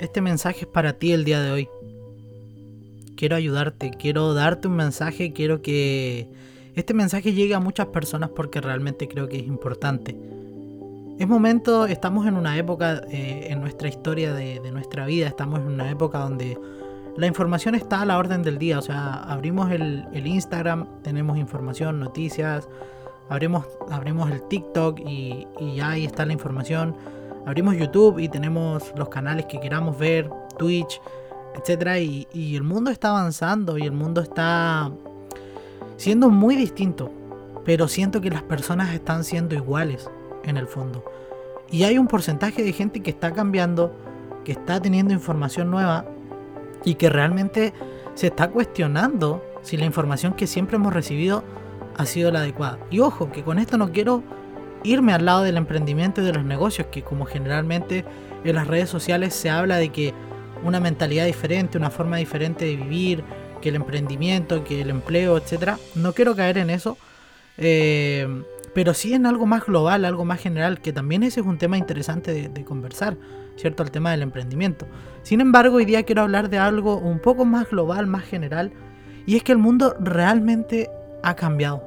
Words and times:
este 0.00 0.20
mensaje 0.20 0.60
es 0.60 0.66
para 0.66 0.94
ti 0.94 1.12
el 1.12 1.24
día 1.24 1.40
de 1.40 1.50
hoy. 1.50 1.68
Quiero 3.16 3.36
ayudarte, 3.36 3.90
quiero 3.90 4.32
darte 4.34 4.68
un 4.68 4.76
mensaje, 4.76 5.32
quiero 5.32 5.60
que 5.60 6.28
este 6.74 6.94
mensaje 6.94 7.32
llegue 7.32 7.54
a 7.54 7.60
muchas 7.60 7.86
personas 7.86 8.30
porque 8.30 8.60
realmente 8.60 9.08
creo 9.08 9.28
que 9.28 9.38
es 9.38 9.46
importante. 9.46 10.16
Es 11.18 11.26
momento, 11.26 11.86
estamos 11.86 12.28
en 12.28 12.36
una 12.36 12.56
época 12.56 13.02
eh, 13.10 13.48
en 13.50 13.60
nuestra 13.60 13.88
historia 13.88 14.32
de, 14.32 14.60
nuestra 14.70 15.04
vida, 15.04 15.26
estamos 15.26 15.58
en 15.58 15.66
una 15.66 15.90
época 15.90 16.20
donde 16.20 16.56
la 17.16 17.26
información 17.26 17.74
está 17.74 18.02
a 18.02 18.06
la 18.06 18.18
orden 18.18 18.44
del 18.44 18.58
día, 18.58 18.78
o 18.78 18.82
sea, 18.82 19.14
abrimos 19.14 19.72
el, 19.72 20.06
Instagram, 20.14 20.86
tenemos 21.02 21.36
información, 21.36 21.98
noticias, 21.98 22.68
abrimos, 23.28 23.66
abrimos 23.90 24.30
el 24.30 24.46
TikTok 24.46 25.00
y, 25.00 25.44
ya 25.74 25.90
ahí 25.90 26.04
está 26.04 26.24
la 26.24 26.34
información, 26.34 26.94
abrimos 27.46 27.76
YouTube 27.76 28.18
y 28.18 28.28
tenemos 28.28 28.92
los 28.96 29.08
canales 29.08 29.46
que 29.46 29.60
queramos 29.60 29.98
ver, 29.98 30.30
Twitch, 30.58 31.00
etc. 31.54 31.98
Y, 32.00 32.28
y 32.32 32.56
el 32.56 32.62
mundo 32.62 32.90
está 32.90 33.10
avanzando 33.10 33.78
y 33.78 33.82
el 33.82 33.92
mundo 33.92 34.20
está 34.20 34.90
siendo 35.96 36.30
muy 36.30 36.56
distinto, 36.56 37.10
pero 37.64 37.88
siento 37.88 38.20
que 38.20 38.30
las 38.30 38.42
personas 38.42 38.94
están 38.94 39.24
siendo 39.24 39.54
iguales 39.54 40.08
en 40.44 40.56
el 40.56 40.66
fondo. 40.66 41.04
Y 41.70 41.84
hay 41.84 41.98
un 41.98 42.06
porcentaje 42.06 42.62
de 42.62 42.72
gente 42.72 43.00
que 43.00 43.10
está 43.10 43.32
cambiando, 43.32 43.94
que 44.44 44.52
está 44.52 44.80
teniendo 44.80 45.12
información 45.12 45.70
nueva 45.70 46.06
y 46.84 46.94
que 46.94 47.10
realmente 47.10 47.74
se 48.14 48.28
está 48.28 48.50
cuestionando 48.50 49.44
si 49.62 49.76
la 49.76 49.84
información 49.84 50.32
que 50.32 50.46
siempre 50.46 50.76
hemos 50.76 50.94
recibido 50.94 51.44
ha 51.96 52.06
sido 52.06 52.30
la 52.30 52.40
adecuada. 52.40 52.78
Y 52.90 53.00
ojo, 53.00 53.30
que 53.30 53.42
con 53.42 53.58
esto 53.58 53.76
no 53.76 53.92
quiero 53.92 54.22
irme 54.84 55.12
al 55.12 55.24
lado 55.24 55.42
del 55.42 55.56
emprendimiento 55.56 56.20
y 56.20 56.24
de 56.24 56.32
los 56.32 56.44
negocios, 56.44 56.88
que 56.90 57.02
como 57.02 57.24
generalmente 57.24 58.04
en 58.44 58.54
las 58.54 58.66
redes 58.66 58.88
sociales 58.88 59.34
se 59.34 59.50
habla 59.50 59.76
de 59.76 59.90
que 59.90 60.14
una 60.64 60.80
mentalidad 60.80 61.26
diferente, 61.26 61.78
una 61.78 61.90
forma 61.90 62.16
diferente 62.16 62.64
de 62.64 62.76
vivir, 62.76 63.24
que 63.60 63.70
el 63.70 63.76
emprendimiento, 63.76 64.64
que 64.64 64.80
el 64.80 64.90
empleo, 64.90 65.36
etcétera. 65.36 65.78
No 65.94 66.12
quiero 66.12 66.36
caer 66.36 66.58
en 66.58 66.70
eso. 66.70 66.96
Eh, 67.56 68.26
pero 68.74 68.94
sí 68.94 69.12
en 69.12 69.26
algo 69.26 69.44
más 69.44 69.66
global, 69.66 70.04
algo 70.04 70.24
más 70.24 70.40
general, 70.40 70.80
que 70.80 70.92
también 70.92 71.24
ese 71.24 71.40
es 71.40 71.46
un 71.46 71.58
tema 71.58 71.76
interesante 71.76 72.48
de, 72.48 72.64
conversar, 72.64 73.16
¿cierto? 73.56 73.82
El 73.82 73.90
tema 73.90 74.12
del 74.12 74.22
emprendimiento. 74.22 74.86
Sin 75.22 75.40
embargo, 75.40 75.78
hoy 75.78 75.84
día 75.84 76.04
quiero 76.04 76.22
hablar 76.22 76.48
de 76.48 76.58
algo 76.58 76.96
un 76.96 77.18
poco 77.18 77.44
más 77.44 77.68
global, 77.68 78.06
más 78.06 78.22
general, 78.22 78.72
y 79.26 79.36
es 79.36 79.42
que 79.42 79.50
el 79.50 79.58
mundo 79.58 79.96
realmente 79.98 80.90
ha 81.24 81.34
cambiado. 81.34 81.82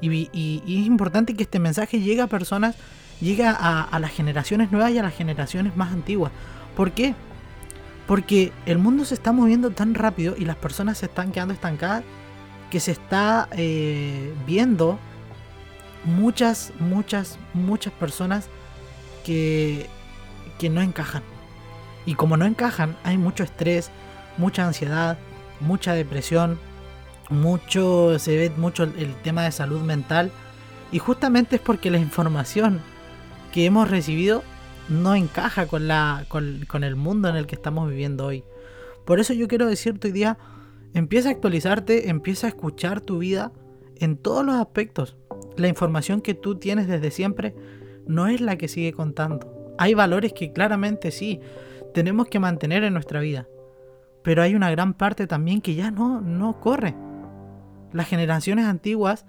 Y, 0.00 0.62
es 0.64 0.86
importante 0.86 1.34
que 1.34 1.42
este 1.42 1.58
mensaje 1.58 2.00
llegue 2.00 2.20
a 2.20 2.26
personas, 2.26 2.76
llegue 3.20 3.44
a, 3.44 3.82
a 3.82 3.98
las 3.98 4.10
generaciones 4.10 4.70
nuevas 4.70 4.92
y 4.92 4.98
a 4.98 5.02
las 5.02 5.14
generaciones 5.14 5.76
más 5.76 5.92
antiguas. 5.92 6.32
¿Por 6.76 6.92
qué? 6.92 7.14
Porque 8.06 8.52
el 8.66 8.78
mundo 8.78 9.04
se 9.04 9.14
está 9.14 9.32
moviendo 9.32 9.70
tan 9.70 9.94
rápido 9.94 10.34
y 10.38 10.44
las 10.44 10.56
personas 10.56 10.98
se 10.98 11.06
están 11.06 11.32
quedando 11.32 11.54
estancadas 11.54 12.04
que 12.70 12.80
se 12.80 12.92
está 12.92 13.48
eh, 13.52 14.34
viendo 14.46 14.98
muchas, 16.04 16.72
muchas, 16.78 17.38
muchas 17.54 17.92
personas 17.94 18.48
que, 19.24 19.86
que 20.58 20.68
no 20.68 20.82
encajan. 20.82 21.22
Y 22.06 22.14
como 22.14 22.36
no 22.36 22.44
encajan, 22.46 22.96
hay 23.04 23.18
mucho 23.18 23.44
estrés, 23.44 23.90
mucha 24.36 24.66
ansiedad, 24.66 25.18
mucha 25.60 25.92
depresión, 25.92 26.58
mucho, 27.30 28.18
se 28.18 28.36
ve 28.36 28.52
mucho 28.56 28.84
el 28.84 29.14
tema 29.22 29.44
de 29.44 29.52
salud 29.52 29.80
mental. 29.80 30.30
Y 30.92 30.98
justamente 30.98 31.56
es 31.56 31.62
porque 31.62 31.90
la 31.90 31.98
información 31.98 32.80
que 33.52 33.66
hemos 33.66 33.90
recibido 33.90 34.42
no 34.88 35.14
encaja 35.14 35.66
con, 35.66 35.86
la, 35.86 36.24
con, 36.28 36.84
el 36.84 36.96
mundo 36.96 37.28
en 37.28 37.36
el 37.36 37.46
que 37.46 37.54
estamos 37.54 37.88
viviendo 37.88 38.26
hoy. 38.26 38.44
Por 39.04 39.20
eso 39.20 39.32
yo 39.32 39.48
quiero 39.48 39.66
decirte 39.66 40.08
hoy 40.08 40.12
día, 40.12 40.38
empieza 40.94 41.28
a 41.28 41.32
actualizarte, 41.32 42.08
empieza 42.08 42.46
a 42.46 42.50
escuchar 42.50 43.00
tu 43.00 43.18
vida 43.18 43.52
en 43.96 44.16
todos 44.16 44.44
los 44.44 44.54
aspectos. 44.54 45.16
La 45.56 45.68
información 45.68 46.20
que 46.20 46.34
tú 46.34 46.56
tienes 46.56 46.88
desde 46.88 47.10
siempre 47.10 47.54
no 48.06 48.28
es 48.28 48.40
la 48.40 48.56
que 48.56 48.68
sigue 48.68 48.92
contando. 48.92 49.74
Hay 49.78 49.94
valores 49.94 50.32
que 50.32 50.52
claramente 50.52 51.10
sí 51.10 51.40
tenemos 51.94 52.28
que 52.28 52.38
mantener 52.38 52.84
en 52.84 52.94
nuestra 52.94 53.20
vida. 53.20 53.46
Pero 54.22 54.42
hay 54.42 54.54
una 54.54 54.70
gran 54.70 54.94
parte 54.94 55.26
también 55.26 55.60
que 55.60 55.74
ya 55.74 55.90
no, 55.90 56.20
no 56.20 56.60
corre. 56.60 56.94
Las 57.92 58.08
generaciones 58.08 58.66
antiguas 58.66 59.24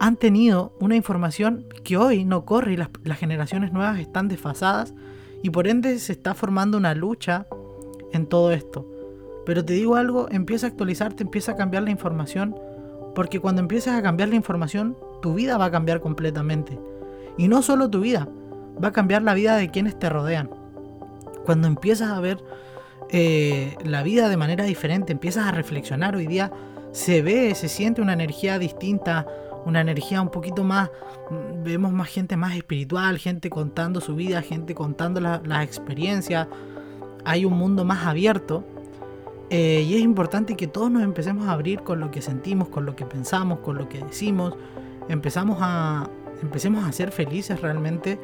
han 0.00 0.16
tenido 0.16 0.72
una 0.80 0.96
información 0.96 1.66
que 1.84 1.96
hoy 1.96 2.24
no 2.24 2.44
corre 2.44 2.74
y 2.74 2.76
las, 2.76 3.18
generaciones 3.18 3.72
nuevas 3.72 3.98
están 3.98 4.28
desfasadas 4.28 4.94
y 5.42 5.50
por 5.50 5.66
ende 5.66 5.98
se 5.98 6.12
está 6.12 6.34
formando 6.34 6.78
una 6.78 6.94
lucha 6.94 7.46
en 8.12 8.26
todo 8.26 8.52
esto. 8.52 8.86
Pero 9.44 9.64
te 9.64 9.72
digo 9.72 9.96
algo, 9.96 10.28
empieza 10.30 10.66
a 10.66 10.70
actualizarte, 10.70 11.22
empieza 11.22 11.52
a 11.52 11.56
cambiar 11.56 11.82
la 11.82 11.90
información, 11.90 12.54
porque 13.14 13.40
cuando 13.40 13.60
empiezas 13.60 13.98
a 13.98 14.02
cambiar 14.02 14.28
la 14.28 14.36
información, 14.36 14.96
tu 15.22 15.34
vida 15.34 15.56
va 15.56 15.66
a 15.66 15.70
cambiar 15.70 16.00
completamente. 16.00 16.78
Y 17.36 17.48
no 17.48 17.62
solo 17.62 17.88
tu 17.90 18.00
vida, 18.00 18.28
va 18.82 18.88
a 18.88 18.92
cambiar 18.92 19.22
la 19.22 19.34
vida 19.34 19.56
de 19.56 19.70
quienes 19.70 19.98
te 19.98 20.08
rodean. 20.08 20.50
Cuando 21.44 21.66
empiezas 21.66 22.10
a 22.10 22.20
ver 22.20 22.44
eh, 23.10 23.76
la 23.84 24.02
vida 24.02 24.28
de 24.28 24.36
manera 24.36 24.64
diferente, 24.64 25.12
empiezas 25.12 25.46
a 25.46 25.52
reflexionar, 25.52 26.14
hoy 26.14 26.26
día 26.26 26.52
se 26.92 27.22
ve, 27.22 27.54
se 27.54 27.68
siente 27.68 28.00
una 28.00 28.12
energía 28.12 28.58
distinta, 28.58 29.26
una 29.64 29.80
energía 29.80 30.22
un 30.22 30.30
poquito 30.30 30.64
más, 30.64 30.90
vemos 31.62 31.92
más 31.92 32.08
gente 32.08 32.36
más 32.36 32.56
espiritual, 32.56 33.18
gente 33.18 33.50
contando 33.50 34.00
su 34.00 34.14
vida, 34.14 34.42
gente 34.42 34.74
contando 34.74 35.20
las 35.20 35.64
experiencias, 35.64 36.48
hay 37.24 37.44
un 37.44 37.54
mundo 37.54 37.84
más 37.84 38.06
abierto 38.06 38.64
eh, 39.50 39.84
y 39.86 39.96
es 39.96 40.02
importante 40.02 40.56
que 40.56 40.66
todos 40.66 40.90
nos 40.90 41.02
empecemos 41.02 41.48
a 41.48 41.52
abrir 41.52 41.82
con 41.82 42.00
lo 42.00 42.10
que 42.10 42.20
sentimos, 42.20 42.68
con 42.68 42.84
lo 42.84 42.94
que 42.96 43.06
pensamos, 43.06 43.60
con 43.60 43.78
lo 43.78 43.88
que 43.88 43.98
decimos, 43.98 44.54
empezamos 45.08 45.58
a, 45.60 46.10
empecemos 46.42 46.84
a 46.86 46.92
ser 46.92 47.12
felices 47.12 47.60
realmente 47.60 48.18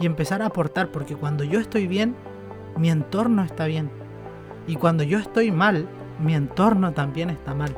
y 0.00 0.06
empezar 0.06 0.42
a 0.42 0.46
aportar, 0.46 0.90
porque 0.90 1.14
cuando 1.14 1.44
yo 1.44 1.60
estoy 1.60 1.86
bien, 1.86 2.14
mi 2.76 2.90
entorno 2.90 3.44
está 3.44 3.66
bien. 3.66 3.90
Y 4.66 4.76
cuando 4.76 5.02
yo 5.02 5.18
estoy 5.18 5.50
mal, 5.50 5.86
mi 6.20 6.34
entorno 6.34 6.92
también 6.92 7.30
está 7.30 7.54
mal. 7.54 7.76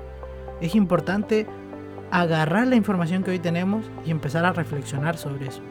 Es 0.60 0.74
importante 0.74 1.46
agarrar 2.10 2.68
la 2.68 2.76
información 2.76 3.24
que 3.24 3.32
hoy 3.32 3.38
tenemos 3.38 3.84
y 4.06 4.10
empezar 4.10 4.44
a 4.44 4.52
reflexionar 4.52 5.16
sobre 5.16 5.48
eso. 5.48 5.62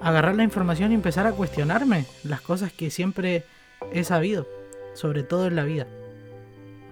Agarrar 0.00 0.34
la 0.34 0.44
información 0.44 0.92
y 0.92 0.94
empezar 0.94 1.26
a 1.26 1.32
cuestionarme 1.32 2.04
las 2.24 2.40
cosas 2.40 2.72
que 2.72 2.90
siempre 2.90 3.44
he 3.92 4.04
sabido, 4.04 4.48
sobre 4.94 5.22
todo 5.22 5.46
en 5.46 5.56
la 5.56 5.64
vida. 5.64 5.86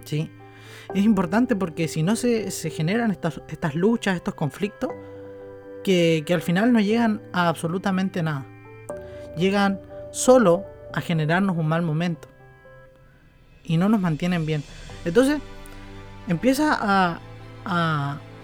¿Sí? 0.04 0.30
Es 0.94 1.04
importante 1.04 1.56
porque 1.56 1.88
si 1.88 2.02
no 2.02 2.14
se, 2.14 2.50
generan 2.70 3.10
estas, 3.10 3.40
estas, 3.48 3.74
luchas, 3.74 4.16
estos 4.16 4.34
conflictos, 4.34 4.90
que, 5.82 6.22
que 6.26 6.34
al 6.34 6.42
final 6.42 6.72
no 6.72 6.80
llegan 6.80 7.22
a 7.32 7.48
absolutamente 7.48 8.22
nada. 8.22 8.46
Llegan 9.36 9.80
solo 10.12 10.64
a 10.94 11.00
generarnos 11.00 11.56
un 11.56 11.66
mal 11.66 11.82
momento. 11.82 12.28
Y 13.64 13.76
no 13.78 13.88
nos 13.88 14.00
mantienen 14.00 14.46
bien. 14.46 14.62
Entonces, 15.04 15.40
empieza 16.28 16.76
a, 16.80 17.20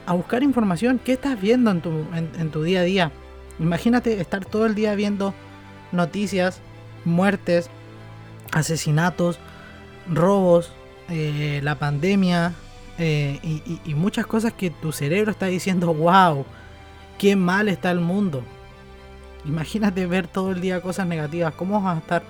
a, 0.06 0.12
buscar 0.12 0.42
información. 0.42 1.00
¿Qué 1.02 1.12
estás 1.12 1.40
viendo 1.40 1.70
en 1.70 1.80
tu, 1.80 1.90
en, 2.14 2.50
tu 2.50 2.62
día 2.62 2.80
a 2.80 2.84
día? 2.84 3.12
Imagínate 3.58 4.20
estar 4.20 4.44
todo 4.44 4.66
el 4.66 4.74
día 4.74 4.94
viendo 4.94 5.34
noticias, 5.92 6.60
muertes, 7.04 7.70
asesinatos, 8.52 9.38
robos, 10.10 10.72
eh, 11.08 11.60
la 11.62 11.78
pandemia 11.78 12.54
eh, 12.98 13.40
y, 13.84 13.94
muchas 13.94 14.26
cosas 14.26 14.52
que 14.52 14.70
tu 14.70 14.92
cerebro 14.92 15.30
está 15.30 15.46
diciendo, 15.46 15.92
wow, 15.94 16.44
qué 17.18 17.36
mal 17.36 17.68
está 17.68 17.90
el 17.90 18.00
mundo. 18.00 18.42
Imagínate 19.44 20.06
ver 20.06 20.28
todo 20.28 20.52
el 20.52 20.60
día 20.60 20.80
cosas 20.80 21.06
negativas. 21.06 21.54
¿Cómo 21.54 21.80
vas 21.80 21.96
a 21.96 21.98
estar? 21.98 22.22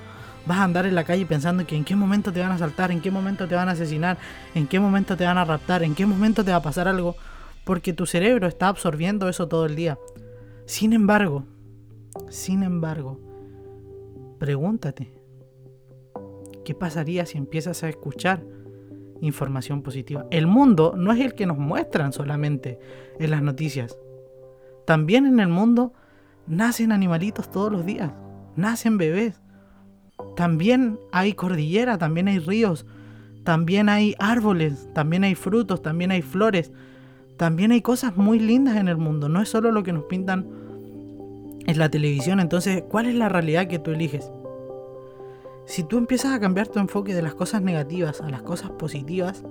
Vas 0.46 0.58
a 0.58 0.64
andar 0.64 0.86
en 0.86 0.94
la 0.94 1.04
calle 1.04 1.24
pensando 1.24 1.66
que 1.66 1.76
en 1.76 1.84
qué 1.84 1.94
momento 1.94 2.32
te 2.32 2.40
van 2.40 2.50
a 2.50 2.54
asaltar, 2.54 2.90
en 2.90 3.00
qué 3.00 3.10
momento 3.10 3.46
te 3.46 3.54
van 3.54 3.68
a 3.68 3.72
asesinar, 3.72 4.18
en 4.54 4.66
qué 4.66 4.80
momento 4.80 5.16
te 5.16 5.24
van 5.24 5.38
a 5.38 5.44
raptar, 5.44 5.82
en 5.82 5.94
qué 5.94 6.04
momento 6.04 6.44
te 6.44 6.50
va 6.50 6.56
a 6.56 6.62
pasar 6.62 6.88
algo, 6.88 7.16
porque 7.64 7.92
tu 7.92 8.06
cerebro 8.06 8.48
está 8.48 8.68
absorbiendo 8.68 9.28
eso 9.28 9.46
todo 9.46 9.66
el 9.66 9.76
día. 9.76 9.98
Sin 10.66 10.92
embargo, 10.92 11.44
sin 12.28 12.62
embargo, 12.62 13.20
pregúntate, 14.38 15.12
¿qué 16.64 16.74
pasaría 16.74 17.26
si 17.26 17.38
empiezas 17.38 17.82
a 17.82 17.88
escuchar 17.88 18.42
información 19.20 19.82
positiva? 19.82 20.26
El 20.30 20.46
mundo 20.46 20.94
no 20.96 21.12
es 21.12 21.20
el 21.20 21.34
que 21.34 21.46
nos 21.46 21.58
muestran 21.58 22.12
solamente 22.12 22.78
en 23.18 23.30
las 23.30 23.42
noticias. 23.42 23.96
También 24.86 25.26
en 25.26 25.38
el 25.40 25.48
mundo 25.48 25.92
nacen 26.46 26.90
animalitos 26.90 27.50
todos 27.50 27.70
los 27.70 27.84
días, 27.84 28.12
nacen 28.56 28.98
bebés, 28.98 29.41
también 30.36 30.98
hay 31.12 31.34
cordillera, 31.34 31.98
también 31.98 32.28
hay 32.28 32.38
ríos, 32.38 32.86
también 33.44 33.88
hay 33.88 34.14
árboles, 34.18 34.88
también 34.94 35.24
hay 35.24 35.34
frutos, 35.34 35.82
también 35.82 36.10
hay 36.10 36.22
flores, 36.22 36.72
también 37.36 37.72
hay 37.72 37.82
cosas 37.82 38.16
muy 38.16 38.38
lindas 38.38 38.76
en 38.76 38.88
el 38.88 38.96
mundo, 38.96 39.28
no 39.28 39.42
es 39.42 39.48
solo 39.48 39.72
lo 39.72 39.82
que 39.82 39.92
nos 39.92 40.04
pintan 40.04 40.46
en 41.66 41.78
la 41.78 41.88
televisión. 41.88 42.40
Entonces, 42.40 42.84
¿cuál 42.88 43.06
es 43.06 43.14
la 43.14 43.28
realidad 43.28 43.66
que 43.66 43.78
tú 43.78 43.90
eliges? 43.90 44.30
Si 45.66 45.84
tú 45.84 45.98
empiezas 45.98 46.32
a 46.32 46.40
cambiar 46.40 46.68
tu 46.68 46.78
enfoque 46.78 47.14
de 47.14 47.22
las 47.22 47.34
cosas 47.34 47.62
negativas 47.62 48.20
a 48.20 48.28
las 48.28 48.42
cosas 48.42 48.70
positivas, 48.70 49.44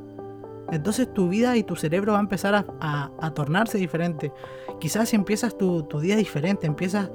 entonces 0.71 1.13
tu 1.13 1.29
vida 1.29 1.57
y 1.57 1.63
tu 1.63 1.75
cerebro 1.75 2.13
va 2.13 2.19
a 2.19 2.21
empezar 2.21 2.65
a, 2.79 3.31
tornarse 3.33 3.77
diferente. 3.77 4.31
Quizás 4.79 5.09
si 5.09 5.15
empiezas 5.15 5.57
tu, 5.57 5.83
día 6.01 6.15
diferente, 6.15 6.68
empiezas 6.68 7.12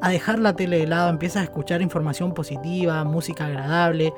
a 0.00 0.10
dejar 0.10 0.38
la 0.38 0.54
tele 0.54 0.78
de 0.78 0.86
lado, 0.86 1.10
empiezas 1.10 1.42
a 1.42 1.44
escuchar 1.44 1.82
información 1.82 2.34
positiva, 2.34 3.02
música 3.04 3.46
agradable, 3.46 4.12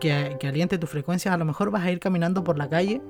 que, 0.00 0.36
que 0.40 0.48
aliente 0.48 0.78
tu 0.78 0.86
frecuencia, 0.86 1.32
a 1.32 1.36
lo 1.36 1.44
mejor 1.44 1.70
vas 1.70 1.84
a 1.84 1.90
ir 1.90 2.00
caminando 2.00 2.42
por 2.42 2.58
la 2.58 2.68
calle 2.68 3.00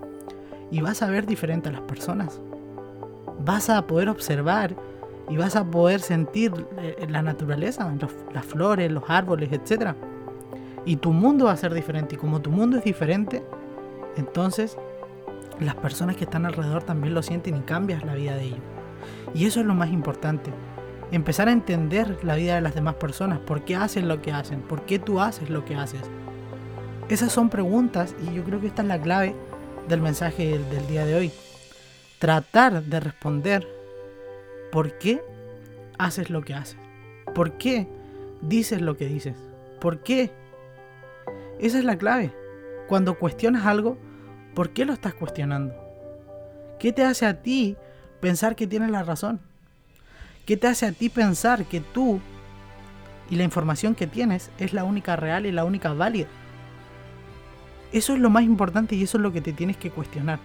y 0.70 0.81
vas 0.81 1.02
a 1.02 1.08
ver 1.08 1.26
diferente 1.26 1.69
a 1.69 1.72
las 1.72 1.82
personas. 1.82 2.40
Vas 3.44 3.70
a 3.70 3.87
poder 3.87 4.08
observar 4.08 4.75
y 5.31 5.37
vas 5.37 5.56
a 5.56 5.64
poder 5.64 6.00
sentir 6.00 6.52
eh, 6.78 7.06
la 7.08 7.22
naturaleza, 7.22 7.90
las 8.34 8.44
flores, 8.44 8.90
los 8.90 9.05
árboles, 9.08 9.50
etc. 9.52 9.94
Y 10.84 10.96
tu 10.96 11.12
mundo 11.12 11.46
va 11.46 11.52
a 11.52 11.56
ser 11.56 11.73
diferente. 11.73 12.16
Y 12.16 12.19
como 12.19 12.40
tu 12.40 12.50
mundo 12.50 12.76
es 12.76 12.84
diferente, 12.84 13.43
entonces 14.16 14.76
las 15.61 15.76
personas 15.76 16.16
que 16.16 16.25
están 16.25 16.46
alrededor 16.46 16.82
también 16.82 17.14
lo 17.14 17.23
sienten 17.23 17.56
y 17.56 17.61
cambias 17.61 18.05
la 18.05 18.14
vida 18.14 18.34
de 18.34 18.44
ellos. 18.44 18.61
Y 19.32 19.46
eso 19.46 19.61
es 19.61 19.66
lo 19.66 19.75
más 19.75 19.90
importante. 19.90 20.52
Empezar 21.10 21.48
a 21.48 21.52
entender 21.52 22.18
la 22.22 22.36
vida 22.36 22.54
de 22.54 22.60
las 22.60 22.74
demás 22.74 22.94
personas. 22.94 23.38
¿Por 23.40 23.64
qué 23.64 23.76
hacen 23.76 24.08
lo 24.08 24.22
que 24.22 24.32
hacen? 24.32 24.62
¿Por 24.62 24.84
qué 24.86 24.98
tú 24.98 25.20
haces 25.20 25.50
lo 25.50 25.64
que 25.64 25.74
haces? 25.74 26.02
Esas 27.08 27.32
son 27.32 27.50
preguntas 27.50 28.14
y 28.22 28.34
yo 28.34 28.44
creo 28.44 28.60
que 28.60 28.68
esta 28.68 28.82
es 28.82 28.88
la 28.88 29.00
clave 29.00 29.34
del 29.88 30.00
mensaje 30.00 30.58
del, 30.58 30.86
día 30.86 31.04
de 31.04 31.16
hoy. 31.16 31.32
Tratar 32.18 32.82
de 32.84 33.00
responder 33.00 33.66
por 34.70 34.98
qué 34.98 35.20
haces 35.98 36.30
lo 36.30 36.42
que 36.42 36.54
haces. 36.54 36.76
¿Por 37.34 37.58
qué 37.58 37.88
dices 38.40 38.80
lo 38.80 38.96
que 38.96 39.06
dices? 39.06 39.34
¿Por 39.80 40.00
qué? 40.02 40.30
Esa 41.58 41.78
es 41.78 41.84
la 41.84 41.98
clave. 41.98 42.32
Cuando 42.88 43.18
cuestionas 43.18 43.66
algo, 43.66 43.98
¿Por 44.54 44.70
qué 44.70 44.84
lo 44.84 44.92
estás 44.92 45.14
cuestionando? 45.14 45.74
¿Qué 46.78 46.92
te 46.92 47.04
hace 47.04 47.26
a 47.26 47.40
ti 47.40 47.76
pensar 48.20 48.56
que 48.56 48.66
tienes 48.66 48.90
la 48.90 49.02
razón? 49.02 49.40
¿Qué 50.44 50.56
te 50.56 50.66
hace 50.66 50.87
a 50.87 50.92
ti 50.92 51.08
pensar 51.08 51.64
que 51.64 51.81
tú 51.81 52.20
y 53.28 53.37
la 53.37 53.44
información 53.44 53.94
que 53.94 54.06
tienes 54.06 54.50
es 54.58 54.72
la 54.72 54.84
única 54.84 55.16
real 55.16 55.46
y 55.46 55.52
la 55.52 55.64
única 55.64 55.92
válida? 55.92 56.28
Eso 57.92 58.14
es 58.14 58.20
lo 58.20 58.31
más 58.31 58.44
importante 58.44 58.94
y 58.94 59.02
eso 59.02 59.19
es 59.19 59.22
lo 59.22 59.32
que 59.32 59.40
te 59.40 59.52
tienes 59.52 59.76
que 59.76 59.90
cuestionar. 59.90 60.38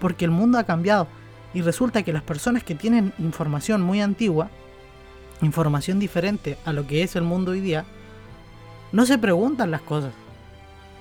Porque 0.00 0.24
el 0.24 0.30
mundo 0.30 0.58
ha 0.58 0.64
cambiado 0.64 1.08
y 1.54 1.62
resulta 1.62 2.02
que 2.02 2.12
las 2.12 2.22
personas 2.22 2.64
que 2.64 2.74
tienen 2.74 3.12
información 3.18 3.82
muy 3.82 4.00
antigua, 4.00 4.50
información 5.42 5.98
diferente 5.98 6.58
a 6.64 6.72
lo 6.72 6.86
que 6.86 7.02
es 7.02 7.16
el 7.16 7.22
mundo 7.22 7.52
hoy 7.52 7.60
día, 7.60 7.84
no 8.92 9.06
se 9.06 9.18
preguntan 9.18 9.70
las 9.70 9.82
cosas. 9.82 10.12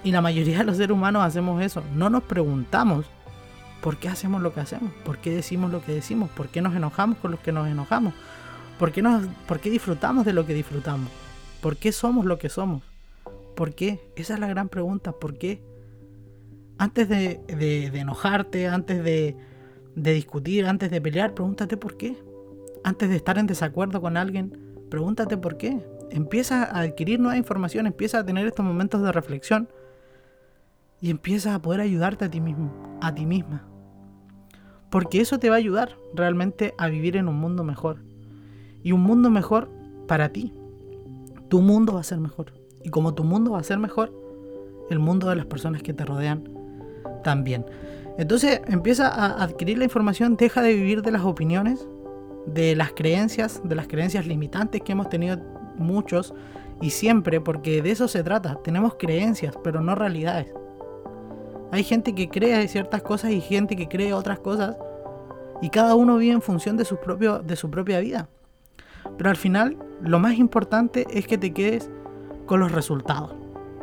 Y 0.04 0.12
la 0.12 0.22
mayoría 0.22 0.60
de 0.60 0.64
los 0.64 0.78
seres 0.78 0.96
humanos 0.96 1.24
hacemos 1.24 1.62
eso. 1.62 1.84
No 1.94 2.10
nos 2.10 2.24
preguntamos 2.24 3.06
por 3.82 3.98
qué 3.98 4.10
hacemos 4.10 4.42
lo 4.42 4.54
que 4.54 4.60
hacemos, 4.60 4.92
por 5.06 5.20
qué 5.20 5.32
decimos 5.32 5.72
lo 5.72 5.84
que 5.84 5.94
decimos, 5.94 6.30
por 6.30 6.50
qué 6.50 6.62
nos 6.62 6.76
enojamos 6.76 7.18
con 7.20 7.32
los 7.32 7.40
que 7.40 7.52
nos 7.52 7.68
enojamos, 7.68 8.14
por 8.78 8.92
qué, 8.92 9.02
nos, 9.02 9.26
por 9.48 9.60
qué 9.60 9.70
disfrutamos 9.70 10.26
de 10.26 10.34
lo 10.34 10.46
que 10.46 10.54
disfrutamos, 10.54 11.10
por 11.62 11.78
qué 11.78 11.92
somos 11.92 12.26
lo 12.26 12.38
que 12.38 12.50
somos, 12.50 12.84
por 13.56 13.74
qué. 13.74 14.00
Esa 14.16 14.34
es 14.34 14.40
la 14.40 14.48
gran 14.48 14.70
pregunta, 14.70 15.12
¿por 15.12 15.38
qué? 15.38 15.64
Antes 16.78 17.10
de, 17.10 17.42
enojarte, 17.94 18.68
antes 18.68 19.04
de, 19.04 19.36
de 19.96 20.14
discutir, 20.14 20.66
antes 20.66 20.92
de 20.92 21.02
pelear, 21.02 21.34
pregúntate 21.34 21.76
por 21.76 21.98
qué. 21.98 22.18
Antes 22.86 23.10
de 23.10 23.18
estar 23.18 23.38
en 23.38 23.48
desacuerdo 23.48 24.00
con 24.00 24.16
alguien, 24.16 24.58
pregúntate 24.90 25.36
por 25.36 25.58
qué. 25.58 25.86
Empieza 26.10 26.64
a 26.64 26.80
adquirir 26.80 27.20
nueva 27.20 27.38
información, 27.38 27.86
empieza 27.86 28.20
a 28.20 28.26
tener 28.26 28.48
estos 28.48 28.66
momentos 28.66 29.02
de 29.04 29.12
reflexión 29.12 29.70
y 31.02 31.10
empiezas 31.10 31.54
a 31.54 31.62
poder 31.62 31.82
ayudarte 31.82 32.26
a 32.26 32.30
ti 32.30 32.40
mismo, 32.40 32.98
a 33.02 33.14
ti 33.14 33.26
misma. 33.26 33.69
Porque 34.90 35.22
eso 35.22 35.40
te 35.40 35.50
va 35.50 35.56
a 35.56 35.60
ayudar 35.60 35.98
realmente 36.14 36.74
a 36.78 36.88
vivir 36.88 37.18
en 37.18 37.28
un 37.28 37.36
mundo 37.36 37.64
mejor. 37.64 37.98
Y 38.84 38.92
un 38.92 39.02
mundo 39.02 39.30
mejor 39.30 39.70
para 40.08 40.30
ti. 40.30 40.54
Tu 41.50 41.62
mundo 41.62 41.94
va 41.94 42.02
a 42.02 42.04
ser 42.04 42.20
mejor. 42.20 42.54
Y 42.84 42.90
como 42.90 43.14
tu 43.14 43.24
mundo 43.24 43.52
va 43.52 43.60
a 43.60 43.64
ser 43.64 43.78
mejor, 43.78 44.14
el 44.90 45.00
mundo 45.00 45.30
de 45.30 45.36
las 45.36 45.46
personas 45.46 45.84
que 45.84 45.94
te 45.94 46.06
rodean 46.06 46.50
también. 47.24 47.66
Entonces 48.18 48.62
empieza 48.68 49.08
a 49.08 49.44
adquirir 49.44 49.78
la 49.78 49.86
información, 49.86 50.36
deja 50.36 50.62
de 50.62 50.74
vivir 50.74 51.02
de 51.02 51.12
las 51.12 51.24
opiniones, 51.24 51.88
de 52.46 52.76
las 52.76 52.92
creencias, 52.92 53.62
de 53.64 53.76
las 53.76 53.88
creencias 53.88 54.26
limitantes 54.28 54.82
que 54.82 54.92
hemos 54.92 55.10
tenido 55.10 55.38
muchos 55.78 56.34
y 56.82 56.90
siempre, 56.90 57.42
porque 57.42 57.82
de 57.82 57.92
eso 57.92 58.08
se 58.08 58.24
trata. 58.24 58.60
Tenemos 58.64 58.96
creencias, 58.96 59.56
pero 59.64 59.82
no 59.82 59.96
realidades. 59.96 60.54
Hay 61.72 61.84
gente 61.84 62.16
que 62.16 62.30
cree 62.30 62.68
ciertas 62.68 63.02
cosas 63.02 63.32
y 63.32 63.42
gente 63.42 63.76
que 63.76 63.88
cree 63.88 64.14
otras 64.14 64.40
cosas. 64.40 64.78
Y 65.62 65.70
cada 65.70 65.96
uno 65.96 66.18
vive 66.18 66.34
en 66.34 66.42
función 66.42 66.78
de 66.78 66.86
su, 66.86 66.98
de 67.44 67.56
su 67.56 67.70
propia 67.70 68.00
vida. 68.00 68.30
Pero 69.18 69.30
al 69.30 69.36
final, 69.36 69.78
lo 70.02 70.20
más 70.20 70.38
importante 70.38 71.06
es 71.12 71.28
que 71.28 71.38
te 71.38 71.54
quedes 71.54 71.90
con 72.46 72.60
los 72.60 72.72
resultados. 72.72 73.36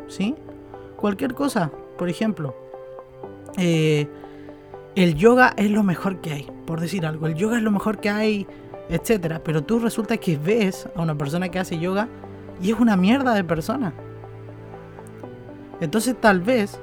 ¿Sí? 0.07 0.35
Cualquier 0.95 1.33
cosa, 1.33 1.71
por 1.97 2.09
ejemplo, 2.09 2.55
eh, 3.57 4.07
el 4.95 5.15
yoga 5.15 5.53
es 5.57 5.69
lo 5.69 5.83
mejor 5.83 6.21
que 6.21 6.33
hay, 6.33 6.47
por 6.65 6.81
decir 6.81 7.05
algo. 7.05 7.27
El 7.27 7.35
yoga 7.35 7.57
es 7.57 7.63
lo 7.63 7.71
mejor 7.71 7.99
que 7.99 8.09
hay, 8.09 8.47
etcétera. 8.89 9.41
Pero 9.43 9.63
tú 9.63 9.79
resulta 9.79 10.17
que 10.17 10.37
ves 10.37 10.89
a 10.95 11.01
una 11.01 11.15
persona 11.15 11.49
que 11.49 11.59
hace 11.59 11.77
yoga 11.77 12.07
y 12.61 12.71
es 12.71 12.79
una 12.79 12.97
mierda 12.97 13.33
de 13.33 13.43
persona. 13.43 13.93
Entonces 15.79 16.15
tal 16.19 16.41
vez 16.41 16.79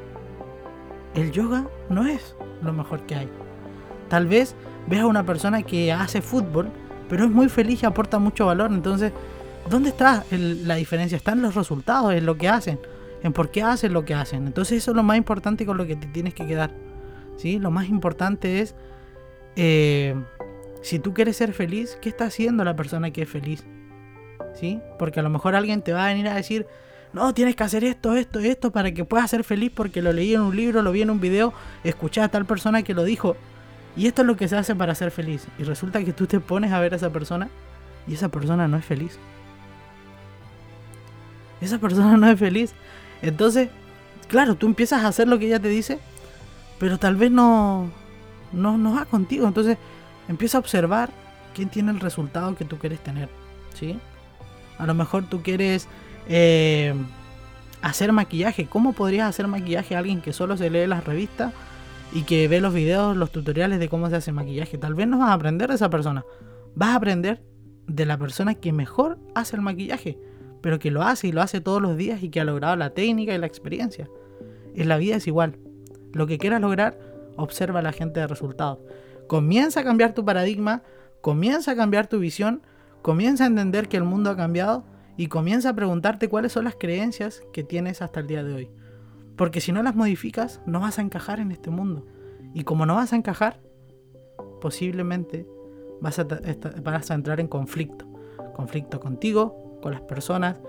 el 1.14 1.32
yoga 1.32 1.66
no 1.88 2.06
es 2.06 2.36
lo 2.62 2.72
mejor 2.72 3.06
que 3.06 3.14
hay. 3.14 3.28
Tal 4.08 4.26
vez 4.26 4.54
veas 4.86 5.04
a 5.04 5.06
una 5.06 5.24
persona 5.24 5.62
que 5.62 5.92
hace 5.92 6.20
fútbol, 6.20 6.70
pero 7.08 7.24
es 7.24 7.30
muy 7.30 7.48
feliz 7.48 7.82
y 7.82 7.86
aporta 7.86 8.18
mucho 8.18 8.46
valor. 8.46 8.72
Entonces, 8.72 9.12
¿dónde 9.70 9.90
está 9.90 10.24
la 10.30 10.74
diferencia? 10.76 11.16
Está 11.16 11.32
en 11.32 11.42
los 11.42 11.54
resultados, 11.54 12.12
en 12.14 12.26
lo 12.26 12.36
que 12.36 12.48
hacen, 12.48 12.78
en 13.22 13.32
por 13.32 13.50
qué 13.50 13.62
hacen 13.62 13.92
lo 13.92 14.04
que 14.04 14.14
hacen. 14.14 14.46
Entonces, 14.46 14.78
eso 14.78 14.90
es 14.90 14.96
lo 14.96 15.02
más 15.02 15.16
importante 15.16 15.66
con 15.66 15.76
lo 15.76 15.86
que 15.86 15.96
te 15.96 16.06
tienes 16.08 16.34
que 16.34 16.46
quedar. 16.46 16.70
¿sí? 17.36 17.58
Lo 17.58 17.70
más 17.70 17.88
importante 17.88 18.60
es, 18.60 18.74
eh, 19.56 20.14
si 20.82 20.98
tú 20.98 21.14
quieres 21.14 21.36
ser 21.36 21.52
feliz, 21.52 21.98
¿qué 22.00 22.08
está 22.08 22.26
haciendo 22.26 22.64
la 22.64 22.76
persona 22.76 23.10
que 23.10 23.22
es 23.22 23.28
feliz? 23.28 23.64
¿Sí? 24.54 24.80
Porque 24.98 25.20
a 25.20 25.22
lo 25.22 25.30
mejor 25.30 25.54
alguien 25.56 25.82
te 25.82 25.92
va 25.92 26.04
a 26.04 26.08
venir 26.08 26.28
a 26.28 26.34
decir, 26.34 26.66
no, 27.14 27.32
tienes 27.32 27.54
que 27.54 27.62
hacer 27.62 27.84
esto, 27.84 28.16
esto, 28.16 28.40
esto 28.40 28.72
para 28.72 28.92
que 28.92 29.04
puedas 29.04 29.30
ser 29.30 29.44
feliz 29.44 29.70
porque 29.72 30.02
lo 30.02 30.12
leí 30.12 30.34
en 30.34 30.40
un 30.40 30.56
libro, 30.56 30.82
lo 30.82 30.90
vi 30.90 31.02
en 31.02 31.10
un 31.10 31.20
video, 31.20 31.54
escuché 31.84 32.20
a 32.20 32.28
tal 32.28 32.44
persona 32.44 32.82
que 32.82 32.92
lo 32.92 33.04
dijo. 33.04 33.36
Y 33.96 34.08
esto 34.08 34.22
es 34.22 34.26
lo 34.26 34.36
que 34.36 34.48
se 34.48 34.56
hace 34.56 34.74
para 34.74 34.96
ser 34.96 35.12
feliz. 35.12 35.46
Y 35.56 35.62
resulta 35.62 36.02
que 36.02 36.12
tú 36.12 36.26
te 36.26 36.40
pones 36.40 36.72
a 36.72 36.80
ver 36.80 36.92
a 36.92 36.96
esa 36.96 37.10
persona 37.10 37.48
y 38.08 38.14
esa 38.14 38.28
persona 38.30 38.66
no 38.66 38.76
es 38.76 38.84
feliz. 38.84 39.16
Esa 41.60 41.78
persona 41.78 42.16
no 42.16 42.28
es 42.28 42.36
feliz. 42.36 42.74
Entonces, 43.22 43.68
claro, 44.26 44.56
tú 44.56 44.66
empiezas 44.66 45.04
a 45.04 45.08
hacer 45.08 45.28
lo 45.28 45.38
que 45.38 45.46
ella 45.46 45.60
te 45.60 45.68
dice, 45.68 46.00
pero 46.80 46.98
tal 46.98 47.14
vez 47.14 47.30
no, 47.30 47.92
no, 48.52 48.76
no 48.76 48.92
va 48.92 49.04
contigo. 49.04 49.46
Entonces, 49.46 49.78
empieza 50.28 50.58
a 50.58 50.60
observar 50.60 51.10
quién 51.54 51.68
tiene 51.68 51.92
el 51.92 52.00
resultado 52.00 52.56
que 52.56 52.64
tú 52.64 52.76
quieres 52.78 52.98
tener. 53.04 53.28
¿Sí? 53.74 54.00
A 54.78 54.86
lo 54.86 54.94
mejor 54.94 55.28
tú 55.28 55.42
quieres 55.42 55.86
eh, 56.28 56.94
hacer 57.82 58.12
maquillaje. 58.12 58.66
¿Cómo 58.66 58.92
podrías 58.92 59.28
hacer 59.28 59.46
maquillaje 59.46 59.94
a 59.94 59.98
alguien 59.98 60.20
que 60.20 60.32
solo 60.32 60.56
se 60.56 60.70
lee 60.70 60.86
las 60.86 61.04
revistas 61.04 61.52
y 62.12 62.22
que 62.22 62.48
ve 62.48 62.60
los 62.60 62.72
videos, 62.72 63.16
los 63.16 63.30
tutoriales 63.30 63.78
de 63.78 63.88
cómo 63.88 64.08
se 64.08 64.16
hace 64.16 64.32
maquillaje? 64.32 64.78
Tal 64.78 64.94
vez 64.94 65.06
no 65.06 65.18
vas 65.18 65.30
a 65.30 65.34
aprender 65.34 65.68
de 65.68 65.74
esa 65.74 65.90
persona. 65.90 66.24
Vas 66.74 66.90
a 66.90 66.96
aprender 66.96 67.42
de 67.86 68.06
la 68.06 68.18
persona 68.18 68.54
que 68.54 68.72
mejor 68.72 69.18
hace 69.34 69.56
el 69.56 69.62
maquillaje, 69.62 70.18
pero 70.62 70.78
que 70.78 70.90
lo 70.90 71.02
hace 71.02 71.28
y 71.28 71.32
lo 71.32 71.42
hace 71.42 71.60
todos 71.60 71.82
los 71.82 71.96
días 71.96 72.22
y 72.22 72.30
que 72.30 72.40
ha 72.40 72.44
logrado 72.44 72.76
la 72.76 72.90
técnica 72.90 73.34
y 73.34 73.38
la 73.38 73.46
experiencia. 73.46 74.08
En 74.74 74.88
la 74.88 74.96
vida 74.96 75.16
es 75.16 75.26
igual. 75.26 75.58
Lo 76.12 76.26
que 76.26 76.38
quieras 76.38 76.60
lograr, 76.60 76.98
observa 77.36 77.80
a 77.80 77.82
la 77.82 77.92
gente 77.92 78.20
de 78.20 78.26
resultados. 78.26 78.78
Comienza 79.26 79.80
a 79.80 79.84
cambiar 79.84 80.14
tu 80.14 80.24
paradigma, 80.24 80.82
comienza 81.20 81.72
a 81.72 81.76
cambiar 81.76 82.06
tu 82.06 82.18
visión, 82.18 82.62
comienza 83.02 83.44
a 83.44 83.48
entender 83.48 83.88
que 83.88 83.96
el 83.96 84.04
mundo 84.04 84.30
ha 84.30 84.36
cambiado 84.36 84.84
y 85.16 85.28
comienza 85.28 85.70
a 85.70 85.74
preguntarte 85.74 86.28
cuáles 86.28 86.52
son 86.52 86.64
las 86.64 86.74
creencias 86.74 87.42
que 87.52 87.62
tienes 87.62 88.02
hasta 88.02 88.20
el 88.20 88.26
día 88.26 88.42
de 88.42 88.54
hoy. 88.54 88.70
Porque 89.36 89.60
si 89.60 89.72
no 89.72 89.82
las 89.82 89.94
modificas, 89.94 90.60
no 90.66 90.80
vas 90.80 90.98
a 90.98 91.02
encajar 91.02 91.40
en 91.40 91.50
este 91.50 91.70
mundo. 91.70 92.06
Y 92.52 92.64
como 92.64 92.86
no 92.86 92.94
vas 92.94 93.12
a 93.12 93.16
encajar, 93.16 93.60
posiblemente 94.60 95.46
vas 96.00 96.18
a, 96.18 97.14
entrar 97.14 97.40
en 97.40 97.48
conflicto. 97.48 98.06
Conflicto 98.54 99.00
contigo, 99.00 99.78
con 99.82 99.92
las 99.92 100.02
personas 100.02 100.60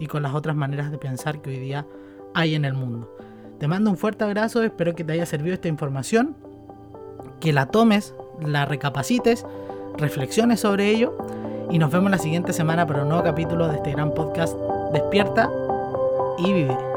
y 0.00 0.06
con 0.06 0.22
las 0.22 0.34
otras 0.34 0.56
maneras 0.56 0.90
de 0.90 0.98
pensar 0.98 1.40
que 1.40 1.50
hoy 1.50 1.58
día 1.58 1.86
hay 2.34 2.54
en 2.54 2.64
el 2.64 2.74
mundo. 2.74 3.16
Te 3.58 3.68
mando 3.68 3.90
un 3.90 3.96
fuerte 3.96 4.24
abrazo, 4.24 4.62
espero 4.62 4.94
que 4.94 5.04
te 5.04 5.12
haya 5.12 5.26
servido 5.26 5.54
esta 5.54 5.68
información, 5.68 6.36
que 7.40 7.52
la 7.52 7.66
tomes, 7.66 8.14
la 8.40 8.64
recapacites, 8.66 9.46
reflexiones 9.96 10.60
sobre 10.60 10.90
ello 10.90 11.16
y 11.74 11.78
nos 11.80 11.90
vemos 11.90 12.08
la 12.08 12.18
siguiente 12.18 12.52
semana 12.52 12.86
para 12.86 13.02
un 13.02 13.08
nuevo 13.08 13.24
capítulo 13.24 13.66
de 13.66 13.74
este 13.78 13.90
gran 13.90 14.14
podcast 14.14 14.56
Despierta 14.92 15.50
y 16.38 16.52
vive. 16.52 16.93